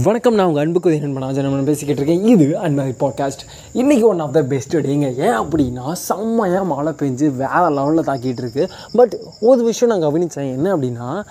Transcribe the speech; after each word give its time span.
வணக்கம் 0.00 0.34
நான் 0.34 0.46
உங்கள் 0.46 0.64
அன்புக்கு 0.64 1.00
என்ன 1.02 1.20
பண்ணாஜன் 1.20 1.64
பேசிக்கிட்டு 1.64 2.02
இருக்கேன். 2.02 2.38
இது 2.38 2.58
அன்பை 2.58 2.94
பாட்காஸ்ட் 3.00 3.44
இன்றைக்கி 3.74 4.00
ஒன் 4.00 4.18
ஆஃப் 4.18 4.32
த 4.32 4.42
பெஸ்ட் 4.42 4.76
டேங்க 4.76 5.16
ஏன் 5.16 5.38
அப்படின்னா 5.38 5.92
செம்மையாக 5.92 6.64
மழை 6.64 6.92
பெஞ்சு 6.92 7.36
வேறு 7.36 7.70
லெவலில் 7.70 8.06
தாக்கிட்டு 8.06 8.38
இருக்கு. 8.38 8.68
பட் 8.92 9.16
ஒரு 9.40 9.62
விஷயம் 9.62 9.98
நான் 9.98 10.12
கவனித்தேன் 10.12 10.52
என்ன 10.52 10.76
அப்படின்னா 10.76 11.24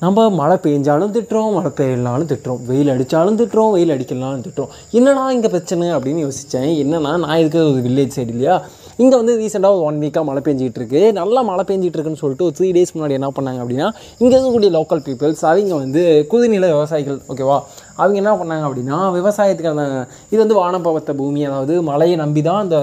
நம்ம 0.00 0.30
மழை 0.30 0.56
பெஞ்சாலும் 0.56 1.12
திட்டுறோம் 1.16 1.52
மழை 1.52 1.70
பெய்யலனாலும் 1.70 2.30
திட்டுறோம். 2.30 2.66
வெயில் 2.66 2.88
அடித்தாலும் 2.88 3.38
திட்டுறோம் 3.38 3.70
வெயில் 3.70 3.90
அடிக்கலனாலும் 3.90 4.44
திட்டுறோம். 4.44 4.68
என்னடா 4.90 5.30
இங்கே 5.30 5.46
பிரச்சனை 5.46 5.88
அப்படின்னு 5.88 6.30
யோசித்தேன் 6.30 6.70
என்னென்னா 6.82 7.18
நான் 7.18 7.38
இருக்கிற 7.38 7.64
ஒரு 7.64 7.80
வில்லேஜ் 7.80 8.10
சைடு 8.16 8.28
இல்லையா? 8.28 8.64
இங்கே 9.02 9.16
வந்து 9.20 9.34
ரீசெண்டாக 9.42 9.76
ஒரு 9.76 9.84
ஒன் 9.88 10.00
வீக்காக 10.04 10.24
மழை 10.28 10.40
பெஞ்சிட்டு 10.46 10.80
இருக்கு 10.80 11.02
நல்லா 11.20 11.40
மழை 11.50 11.64
பெஞ்சிட்டு 11.70 11.96
இருக்குன்னு 11.98 12.22
சொல்லிட்டு 12.22 12.46
ஒரு 12.48 12.54
த்ரீ 12.58 12.68
டேஸ் 12.76 12.94
முன்னாடி 12.96 13.16
என்ன 13.18 13.30
பண்ணாங்க 13.38 13.60
அப்படின்னா 13.64 13.88
இங்கே 14.20 14.32
இருக்கக்கூடிய 14.34 14.70
லோக்கல் 14.78 15.02
பீப்புள்ஸ் 15.06 15.42
அவங்க 15.50 15.74
வந்து 15.84 16.02
குதிநில 16.32 16.68
விவசாயிகள் 16.74 17.18
ஓகேவா 17.32 17.58
அவங்க 18.00 18.16
என்ன 18.22 18.34
பண்ணாங்க 18.42 18.66
அப்படின்னா 18.68 18.98
விவசாயத்துக்கான 19.18 19.88
இது 20.32 20.40
வந்து 20.44 20.58
வானப்பவத்த 20.62 21.14
பூமி 21.22 21.42
அதாவது 21.50 21.76
மழையை 21.90 22.18
நம்பி 22.24 22.42
தான் 22.50 22.62
அந்த 22.66 22.78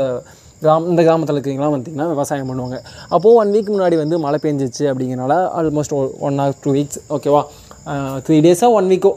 கிராம 0.61 0.87
இந்த 0.91 1.01
கிராமத்தில் 1.07 1.37
இருக்கிறவங்களாம் 1.37 1.73
பார்த்திங்கன்னா 1.73 2.07
விவசாயம் 2.13 2.49
பண்ணுவாங்க. 2.51 2.77
அப்போது 3.15 3.35
ஒன் 3.41 3.51
வீக் 3.55 3.71
முன்னாடி 3.73 3.95
வந்து 4.01 4.15
மழை 4.23 4.37
பெஞ்சிச்சு 4.45 4.85
அப்படிங்கிறனால 4.91 5.35
almost 5.59 5.93
one 6.27 6.39
or 6.43 6.55
two 6.63 6.71
weeks 6.77 6.99
ஓகேவா 7.15 7.41
த்ரீ 8.25 8.37
டேஸாக 8.45 8.77
ஒன் 8.77 8.87
வீக்கோ 8.93 9.11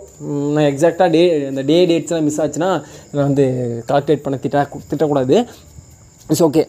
நான் 0.57 0.69
எக்ஸாக்டாக 0.73 1.09
டே 1.15 1.23
இந்த 1.49 1.63
டே 1.71 1.79
டேட்ஸ்லாம் 1.91 2.27
மிஸ் 2.29 2.41
ஆச்சுன்னா 2.45 2.71
இதை 3.13 3.21
வந்து 3.29 3.47
கால்குலேட் 3.89 4.25
பண்ண 4.27 4.39
திட்ட 4.45 4.67
திட்டக்கூடாது. 4.91 5.39
இட்ஸ் 6.33 6.43
ஓகே 6.47 6.63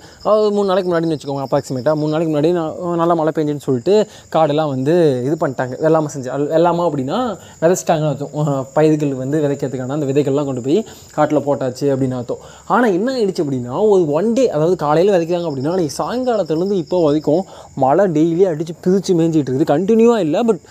மூணு 0.55 0.67
நாளைக்கு 0.69 0.87
முன்னாடின்னு 0.89 1.15
வச்சுக்கோங்க 1.15 1.43
அப்ராக்சிமேட்டாக 1.45 1.95
மூணு 2.01 2.11
நாளைக்கு 2.13 2.31
முன்னாடி 2.31 2.49
நான் 2.57 2.99
நல்லா 3.01 3.15
மழை 3.19 3.31
பெஞ்சுன்னு 3.37 3.65
சொல்லிட்டு 3.65 3.95
காடெல்லாம் 4.35 4.71
வந்து 4.73 4.93
இது 5.27 5.35
பண்ணிட்டாங்க. 5.43 5.75
வெள்ளாமை 5.85 6.09
செஞ்சு 6.13 6.31
அது 6.35 6.47
வெள்ளாமா 6.53 6.83
அப்படின்னா 6.89 7.19
விதைச்சிட்டாங்கன்னு 7.61 8.11
அர்த்தம். 8.13 8.65
பயிர்கள் 8.77 9.13
வந்து 9.23 9.43
விதைக்கிறதுக்கான 9.45 9.95
அந்த 9.97 10.09
விதைகள்லாம் 10.11 10.49
கொண்டு 10.49 10.65
போய் 10.67 10.79
காட்டில் 11.17 11.43
போட்டாச்சு 11.47 11.85
அப்படின்னு 11.93 12.17
அர்த்தம். 12.21 12.41
ஆனால் 12.73 12.93
என்ன 12.97 13.15
ஆயிடுச்சு 13.17 13.45
அப்படின்னா 13.45 13.75
ஒரு 13.93 14.03
ஒன் 14.19 14.33
டே 14.39 14.45
அதாவது 14.57 14.77
காலையில் 14.85 15.15
விதைக்கிறாங்க 15.15 15.49
அப்படின்னா 15.51 15.73
அன்றைக்கி 15.75 15.95
சாயங்காலத்துலேருந்து 16.01 16.81
இப்போ 16.83 16.99
வரைக்கும் 17.07 17.43
மழை 17.85 18.05
டெய்லி 18.19 18.45
அடித்து 18.53 18.75
பிரித்து 18.85 19.19
மேய்ஞ்சிட்டு 19.21 19.49
இருக்குது. 19.51 19.71
கண்டினியூவாக 19.75 20.25
இல்லை 20.27 20.41
பட் 20.51 20.61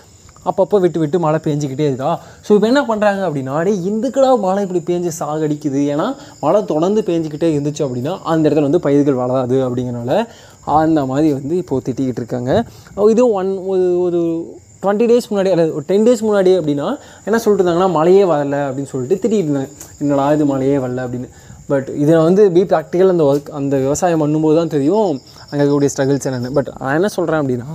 அப்பப்போ 0.49 0.77
விட்டு 0.83 0.99
விட்டு 1.01 1.17
மழை 1.25 1.39
பெஞ்சிக்கிட்டே 1.47 1.85
இருக்கா 1.89 2.11
ஸோ 2.45 2.51
இப்போ 2.57 2.67
என்ன 2.71 2.81
பண்ணுறாங்க 2.89 3.21
அப்படின்னா 3.27 3.55
டே 3.67 3.73
இந்துக்கடா 3.89 4.29
மழை 4.45 4.61
இப்படி 4.65 4.81
பேஞ்சு 4.87 5.11
சாகடிக்குது. 5.19 5.81
ஏன்னா 5.93 6.07
மழை 6.43 6.61
தொடர்ந்து 6.71 7.01
பேஞ்சிக்கிட்டே 7.09 7.49
இருந்துச்சு 7.55 7.83
அப்படின்னா 7.87 8.13
அந்த 8.31 8.43
இடத்துல 8.47 8.69
வந்து 8.69 8.85
பயிர்கள் 8.87 9.19
வளராது 9.21 9.59
அப்படிங்கிறனால 9.67 10.15
அந்த 10.81 10.99
மாதிரி 11.11 11.29
வந்து 11.37 11.55
இப்போது 11.61 11.85
திட்டிக்கிட்டு 11.85 12.21
இருக்காங்க. 12.23 12.51
இதுவும் 13.13 13.35
ஒன் 13.41 13.51
ஒரு 13.73 13.85
ஒரு 14.05 14.19
டுவெண்ட்டி 14.83 15.05
டேஸ் 15.09 15.29
முன்னாடி 15.31 15.49
அல்லது 15.53 15.71
ஒரு 15.77 15.85
டென் 15.89 16.05
டேஸ் 16.07 16.25
முன்னாடி 16.27 16.51
அப்படின்னா 16.59 16.87
என்ன 17.27 17.39
சொல்லிட்டு 17.43 17.63
இருந்தாங்கன்னா 17.63 17.91
மழையே 17.97 18.23
வரல 18.33 18.57
அப்படின்னு 18.67 18.91
சொல்லிட்டு 18.93 19.19
திட்டிகிட்டு 19.23 19.49
இருந்தாங்க. 19.49 19.71
என்னடா 20.03 20.25
இது 20.37 20.45
மழையே 20.53 20.77
வரல 20.85 21.05
அப்படின்னு. 21.07 21.29
பட் 21.71 21.89
இதை 22.03 22.15
வந்து 22.27 22.43
பி 22.55 22.61
ப்ராக்டிக்கல் 22.71 23.11
அந்த 23.13 23.25
ஒர்க் 23.31 23.51
அந்த 23.59 23.75
விவசாயம் 23.85 24.21
பண்ணும்போது 24.23 24.57
தான் 24.59 24.73
தெரியும் 24.75 25.09
அங்கே 25.49 25.61
இருக்கக்கூடிய 25.61 25.91
ஸ்ட்ரகிள்ஸ் 25.93 26.27
என்னென்னு. 26.29 26.51
பட் 26.57 26.71
நான் 26.81 26.95
என்ன 26.99 27.11
சொல்கிறேன் 27.17 27.41
அப்படின்னா 27.43 27.69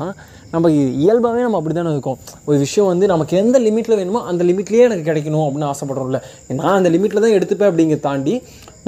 நம்ம 0.55 0.69
இயல்பாகவே 1.05 1.45
நம்ம 1.47 1.59
அப்படி 1.61 1.75
தானே 1.77 1.93
இருக்கோம். 1.95 2.19
ஒரு 2.49 2.57
விஷயம் 2.65 2.91
வந்து 2.93 3.07
நமக்கு 3.13 3.35
எந்த 3.43 3.57
லிமிட்டில் 3.67 3.99
வேணுமோ 4.01 4.21
அந்த 4.31 4.43
லிமிட்லேயே 4.51 4.85
எனக்கு 4.89 5.07
கிடைக்கணும் 5.09 5.45
அப்படின்னு 5.47 5.71
ஆசைப்படுறோம்ல. 5.73 6.19
நான் 6.61 6.77
அந்த 6.79 6.91
லிமிட்டில் 6.95 7.25
தான் 7.25 7.37
எடுத்துப்பேன் 7.39 7.71
அப்படிங்கிற 7.71 8.01
தாண்டி 8.09 8.35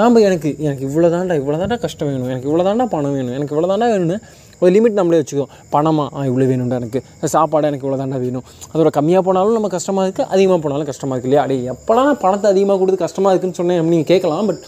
நாம் 0.00 0.18
எனக்கு 0.28 0.48
எனக்கு 0.66 0.84
இவ்வளோ 0.88 1.08
தாண்டா 1.14 1.36
இவ்வளோ 1.40 1.56
தாண்டா 1.60 1.78
கஷ்டம் 1.84 2.08
வேணும் 2.10 2.30
எனக்கு 2.32 2.48
இவ்வளோ 2.50 2.64
தாண்டா 2.68 2.84
பணம் 2.92 3.16
வேணும் 3.18 3.34
எனக்கு 3.38 3.54
இவ்வளோ 3.54 3.70
தாண்டா 3.72 3.88
வேணும்னு 3.92 4.18
ஒரு 4.62 4.70
லிமிட் 4.76 4.98
நம்மளே 4.98 5.18
வச்சுக்கோம் 5.20 5.50
பணமாக 5.74 6.16
ஆ 6.18 6.24
இவ்வளோ 6.28 6.46
வேணும்டா 6.50 6.76
எனக்கு. 6.80 7.00
சாப்பாடு 7.34 7.68
எனக்கு 7.70 7.84
இவ்வளோ 7.86 7.98
தாண்டா 8.02 8.18
வேணும். 8.24 8.44
அதோட 8.72 8.90
கம்மியாக 8.98 9.22
போனாலும் 9.28 9.56
நம்ம 9.58 9.70
கஷ்டமாக 9.76 10.04
இருக்குது 10.06 10.28
அதிகமாக 10.34 10.60
போனாலும் 10.64 10.88
கஷ்டமாக 10.90 11.14
இருக்கு 11.16 11.30
இல்லையா? 11.30 11.44
அடே 11.46 11.56
எப்போலாம் 11.74 12.10
பணத்தை 12.24 12.48
அதிகமாக 12.54 12.78
கொடுத்து 12.82 13.04
கஷ்டமாக 13.04 13.32
இருக்குதுன்னு 13.32 13.60
சொன்னேன் 13.60 13.82
நீங்கள் 13.92 14.10
கேட்கலாம். 14.12 14.46
பட் 14.50 14.62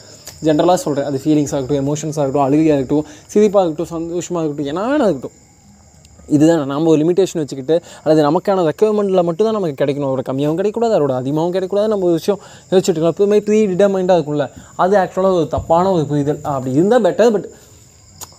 ஜென்ரலாக 0.47 0.79
சொல்கிறேன் 0.87 1.09
அது 1.11 1.21
ஃபீலிங்ஸ் 1.25 1.55
ஆகட்டும் 1.57 1.81
எமோஷன்ஸ் 1.85 2.19
ஆகட்டும் 2.23 2.45
அழுகையாக 2.47 2.79
இருக்கட்டும் 2.79 3.07
சிரிப்பாக 3.35 3.63
இருக்கட்டும் 3.65 3.93
சந்தோஷமாக 3.95 4.43
இருக்கட்டும் 4.45 4.73
என்ன 4.73 4.89
வேணா 4.91 5.07
இருக்கட்டும். 5.11 5.37
இதுதான் 6.37 6.61
நம்ம 6.71 6.91
ஒரு 6.93 6.99
லிமிட்டேஷன் 7.03 7.41
வச்சுக்கிட்டு 7.43 7.77
அல்லது 8.03 8.21
நமக்கான 8.27 8.65
ரெக்குவயர்மெண்ட்டில் 8.69 9.27
மட்டும் 9.29 9.47
தான் 9.47 9.57
நமக்கு 9.59 9.79
கிடைக்கணும். 9.81 10.11
ஒரு 10.17 10.23
கம்மியாகவும் 10.29 10.59
கிடைக்கக்கூடாது 10.59 10.95
அதோட 10.99 11.15
அதிகமாகவும் 11.21 11.55
கிடைக்கக்கூடாது. 11.55 11.91
நம்ம 11.93 12.07
ஒரு 12.11 12.19
விஷயம் 12.21 12.39
யோசிச்சுட்டு 12.71 12.99
இருக்கோம். 12.99 13.15
எப்பவுமே 13.15 13.39
ப்ரீ 13.47 13.59
டிட்டர்மைண்டாக 13.71 14.19
இருக்கும்ல. 14.19 14.47
அது 14.85 14.95
ஆக்சுவலாக 15.03 15.41
ஒரு 15.41 15.49
தப்பான 15.57 15.91
ஒரு 15.97 16.05
புரிதல். 16.11 16.41
அப்படி 16.53 16.77
இருந்தால் 16.79 17.05
பெட்டர் 17.07 17.33
பட் 17.37 17.49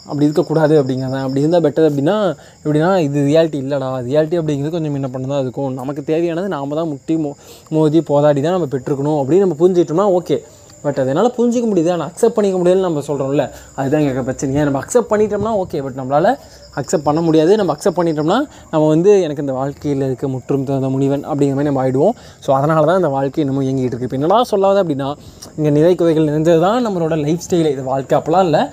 அப்படி 0.09 0.25
இருக்கக்கூடாது 0.27 0.73
அப்படிங்கிறத 0.81 1.17
அப்படி 1.25 1.41
இருந்தால் 1.43 1.63
பெட்டர் 1.65 1.87
அப்படின்னா 1.89 2.15
எப்படின்னா 2.63 2.91
இது 3.07 3.19
ரியாலிட்டி 3.31 3.59
இல்லைடா. 3.63 3.89
ரியாலிட்டி 4.07 4.39
அப்படிங்கிறது 4.41 4.73
கொஞ்சம் 4.75 4.97
என்ன 5.01 5.09
பண்ண 5.15 5.27
தான் 5.33 5.43
இருக்கும். 5.45 5.69
நமக்கு 5.81 6.01
தேவையானது 6.09 6.49
நாம 6.55 6.75
தான் 6.79 6.89
முட்டி 6.93 7.15
மோ 7.25 7.31
மோதி 7.75 8.01
போதாடி 8.13 8.41
தான் 8.47 8.57
நம்ம 8.57 8.69
பெற்றுக்கணும் 8.73 9.19
அப்படின்னு 9.21 9.45
நம்ம 9.45 9.57
புரிஞ்சிட்டோம்னா 9.61 10.07
ஓகே 10.19 10.37
பட் 10.83 10.99
அது 11.01 11.11
என்னால் 11.13 11.33
புரிஞ்சிக்க 11.37 11.65
முடியுது. 11.71 11.91
ஆனால் 11.95 12.09
அக்செப்ட் 12.11 12.35
பண்ணிக்க 12.37 12.57
முடியலன்னு 12.61 12.87
நம்ம 12.87 13.03
சொல்கிறோம்ல 13.09 13.45
அதுதான் 13.79 14.03
எங்கள் 14.09 14.27
பிரச்சனையே 14.29 14.65
நம்ம 14.69 14.81
அக்செப்ட் 14.83 15.09
பண்ணிட்டோம்னா 15.13 15.53
ஓகே 15.63 15.81
பட் 15.85 15.97
நம்மளால் 16.01 16.31
அக்செப்ட் 16.79 17.05
பண்ண 17.07 17.19
முடியாது. 17.27 17.51
நம்ம 17.59 17.71
அக்செப்ட் 17.75 17.97
பண்ணிட்டோம்னா 17.99 18.37
நம்ம 18.73 18.83
வந்து 18.93 19.11
எனக்கு 19.25 19.43
இந்த 19.45 19.55
வாழ்க்கையில் 19.59 20.05
இருக்க 20.09 20.27
முற்றும் 20.35 20.65
தகுந்த 20.69 20.89
முனிவன் 20.95 21.25
அப்படிங்கிற 21.29 21.57
மாதிரி 21.57 21.69
நம்ம 21.69 21.81
ஆகிடுவோம் 21.83 22.15
ஸோ 22.45 22.49
அதனால 22.59 22.85
தான் 22.89 22.99
இந்த 23.01 23.11
வாழ்க்கை 23.17 23.45
நம்ம 23.49 23.65
இயங்கிட்டு 23.67 23.91
இருக்குது 23.91 24.09
இப்போ 24.09 24.19
என்னடா 24.19 24.39
சொல்லாத 24.53 24.79
அப்படின்னா 24.83 25.09
இங்கே 25.57 25.73
நிறை 25.79 25.93
குறைகள் 26.01 26.29
நிறைஞ்சது 26.31 26.61
தான் 26.67 26.85
நம்மளோட 26.87 27.17
லைஃப் 27.25 27.45
ஸ்டைல் 27.47 27.71
இது 27.75 27.83
வாழ்க்கை 27.93 28.15
அப்போலாம் 28.19 28.47
இல்லை. 28.49 28.63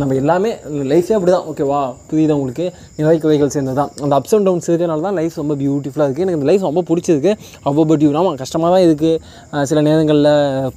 நம்ம 0.00 0.14
எல்லாமே 0.20 0.50
லைஃபே 0.90 1.14
அப்படி 1.16 1.32
தான் 1.34 1.46
ஓகேவா 1.50 1.78
புரியுது 2.08 2.32
உங்களுக்கு? 2.36 2.64
நிறை 2.96 3.14
கதைகள் 3.22 3.52
சேர்ந்தது 3.54 3.76
தான் 3.78 3.90
அந்த 4.04 4.12
அப்ஸ் 4.18 4.34
அண்ட் 4.36 4.46
டவுன்ஸ் 4.48 4.68
இருக்கிறனால 4.70 5.04
தான் 5.06 5.16
லைஃப் 5.18 5.36
ரொம்ப 5.42 5.54
பியூட்டிஃபுல்லாக 5.62 6.06
இருக்குது 6.08 6.24
எனக்கு 6.24 6.38
இந்த 6.38 6.48
லைஃப் 6.50 6.66
ரொம்ப 6.68 6.82
பிடிச்சிருக்கு. 6.90 7.32
அவ்வளோ 7.68 7.84
பியூட்டிஃபுல் 7.90 8.18
ஆமாம் 8.20 8.36
கஷ்டமாக 8.42 8.70
தான் 8.74 8.84
இருக்குது 8.86 9.64
சில 9.70 9.80
நேரங்களில் 9.88 10.30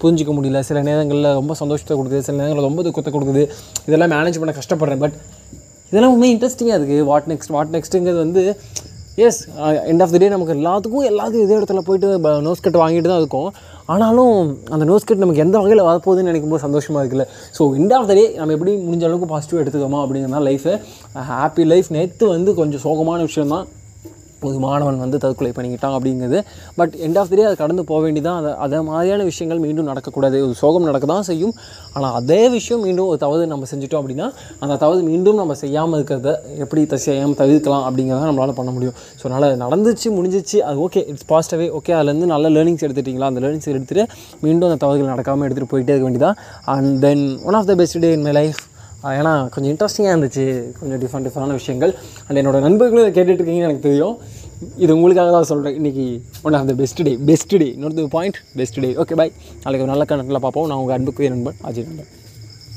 புரிஞ்சிக்க 0.04 0.34
முடியல. 0.38 0.62
சில 0.70 0.82
நேரங்களில் 0.90 1.30
ரொம்ப 1.40 1.56
சந்தோஷத்தை 1.62 1.98
கொடுக்குது. 2.00 2.24
சில 2.28 2.38
நேரங்களில் 2.42 2.68
ரொம்ப 2.70 2.84
துக்கத்தை 2.88 3.14
கொடுக்குது. 3.18 3.44
இதெல்லாம் 3.90 4.14
மேனேஜ் 4.16 4.40
பண்ண 4.44 4.56
கஷ்டப்படுறேன். 4.62 5.02
பட் 5.06 5.18
இதெல்லாம் 5.92 6.14
உண்மை 6.16 6.30
இன்ட்ரெஸ்டிங்காக 6.36 6.80
இருக்குது 6.80 7.08
வாட் 7.12 7.30
நெக்ஸ்ட் 7.34 7.54
வாட் 7.58 7.74
நெக்ஸ்ட்டுங்கிறது 7.78 8.22
வந்து 8.26 8.44
yes 9.18 9.40
end 9.92 10.04
of 10.04 10.12
the 10.14 10.20
day 10.22 10.28
நமக்கு 10.34 10.54
எல்லாத்துக்கும் 10.58 11.08
எல்லாத்துக்கும் 11.10 11.46
இதே 11.46 11.56
இடத்துல 11.60 11.82
போயிட்டு 11.88 12.42
நோஸ் 12.48 12.64
கட் 12.66 12.78
வாங்கிட்டு 12.82 13.10
தான் 13.12 13.22
இருக்கும். 13.24 13.50
ஆனாலும் 13.94 14.36
அந்த 14.74 14.84
நோஸ் 14.92 15.08
கட் 15.08 15.24
நமக்கு 15.24 15.44
எந்த 15.46 15.56
வகையில் 15.64 15.88
வரப்போகுதுன்னு 15.88 16.32
நினைக்கும் 16.32 16.54
போது 16.54 16.66
சந்தோஷமாக 16.68 17.02
இருக்குல்ல. 17.04 17.26
So 17.58 17.66
end 17.80 17.96
of 17.98 18.08
the 18.12 18.16
day 18.20 18.26
நம்ம 18.40 18.56
எப்படி 18.58 18.74
முடிஞ்ச 18.88 19.06
அளவுக்கு 19.10 19.30
பாசிட்டிவாக 19.34 19.64
எடுத்துக்கோமா 19.64 20.02
அப்படிங்கிறதா 20.06 20.42
லைஃபு 20.50 20.74
ஹாப்பி 21.32 21.64
uh, 21.64 21.70
லைஃப் 21.74 21.90
நேற்று 21.98 22.28
வந்து 22.36 22.54
கொஞ்சம் 22.62 22.84
சோகமான 22.88 23.22
விஷயம் 23.30 23.54
தான் 23.56 23.68
ஒரு 24.50 24.58
மாணவன் 24.66 25.02
வந்து 25.06 25.18
தற்கொலை 25.24 25.52
பண்ணிக்கிட்டான் 25.58 25.96
அப்படிங்கிறது. 25.98 26.40
But 26.80 26.94
end 27.06 27.20
of 27.22 27.30
the 27.32 27.36
day 27.40 27.46
அது 27.50 27.58
கடந்து 27.64 27.84
போக 27.92 28.00
வேண்டிதான். 28.06 28.38
அதை 28.42 28.52
அதே 28.66 28.80
மாதிரியான 28.90 29.26
விஷயங்கள் 29.32 29.62
மீண்டும் 29.66 29.88
நடக்கக்கூடாது. 29.92 30.38
ஒரு 30.48 30.56
சோகம் 30.62 30.88
நடக்க 30.90 31.08
தான் 31.14 31.28
செய்யும். 31.32 31.54
ஆனால் 31.96 32.14
அதே 32.20 32.42
விஷயம் 32.58 32.84
மீண்டும் 32.88 33.10
ஒரு 33.12 33.20
தவறு 33.26 33.50
நம்ம 33.54 33.68
செஞ்சிட்டோம் 33.74 34.02
அப்படின்னா 34.04 34.30
அந்த 34.64 34.78
தவறு 34.86 35.02
மீண்டும் 35.10 35.40
நம்ம 35.42 35.56
செய்யாமல் 35.64 35.98
இருக்கிறத 36.00 36.34
எப்படி 36.66 36.84
செய்யாமல் 37.08 37.40
தவிர்க்கலாம் 37.44 37.86
அப்படிங்கிறத 37.90 38.30
நம்மளால் 38.32 38.58
பண்ண 38.62 38.74
முடியும். 38.78 38.98
ஸோ 39.20 39.24
அதனால் 39.30 39.58
நடந்துச்சு 39.66 40.08
முடிஞ்சிச்சு 40.18 40.60
அது 40.70 40.80
ஓகே 40.88 41.04
இட்ஸ் 41.14 41.30
பாஸ்டவே 41.34 41.70
ஓகே 41.80 41.96
அதுலேருந்து 42.00 42.32
நல்ல 42.36 42.50
லேர்னிங்ஸ் 42.58 42.86
எடுத்துட்டிங்களா? 42.88 43.30
அந்த 43.32 43.42
லேர்னிங்ஸ் 43.46 43.72
எடுத்துகிட்டு 43.74 44.06
மீண்டும் 44.46 44.68
அந்த 44.70 44.80
தவறுகள் 44.86 45.14
நடக்காமல் 45.14 45.48
எடுத்துகிட்டு 45.48 45.74
போயிட்டே 45.76 45.94
இருக்க 45.96 46.08
வேண்டியதான் 46.10 46.38
and 46.76 46.92
then 47.08 47.26
one 47.50 47.60
of 47.62 47.70
the 47.72 47.76
best 47.84 48.02
day 48.06 48.12
in 48.18 48.28
my 48.30 48.36
life 48.42 48.62
ஏன்னா 49.04 49.34
கொஞ்சம் 49.54 49.72
இன்ட்ரெஸ்டிங்காக 49.74 50.16
இருந்துச்சு. 50.16 50.46
கொஞ்சம் 50.80 51.00
டிஃப்ரெண்ட் 51.04 51.26
டிஃப்ரெண்டான 51.28 51.58
விஷயங்கள். 51.62 51.94
அண்ட் 52.28 52.40
என்னோட 52.42 52.60
நண்பர்களும் 52.68 53.08
இதை 53.08 53.12
கேட்டுட்டு 53.18 53.42
இருக்கீங்கன்னு 53.42 53.68
எனக்கு 53.70 53.88
தெரியும். 53.90 54.16
இது 54.84 54.92
உங்களுக்காக 54.96 55.32
தான் 55.36 55.50
சொல்கிறேன் 55.52 55.78
இன்றைக்கி 55.82 56.06
one 56.48 56.58
of 56.60 56.68
the 56.72 56.74
best 56.82 57.02
day 57.08 57.14
best 57.30 57.56
day 57.62 57.70
இன்னொரு 57.76 58.08
point 58.18 58.40
best 58.60 58.80
day 58.86 58.90
okay 59.04 59.16
bye 59.22 59.32
நாளைக்கு 59.64 59.86
ஒரு 59.86 59.94
நல்ல 59.94 60.06
கணக்கில் 60.12 60.44
பார்ப்போம். 60.46 60.68
நான் 60.72 60.82
உங்கள் 60.84 60.98
அன்புக்குரிய 60.98 61.32
நண்பன் 61.36 61.58
அஜய் 61.70 61.88
நண்பன். 61.90 62.12